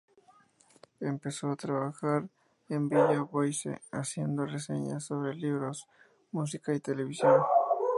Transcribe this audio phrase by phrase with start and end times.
[1.01, 2.27] Empezó a trabajar
[2.69, 5.87] en "Village Voice", haciendo reseñas sobre libros,
[6.31, 7.43] música y televisión.